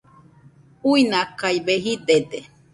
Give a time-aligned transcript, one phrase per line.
[0.89, 2.39] Uinakaibe jidede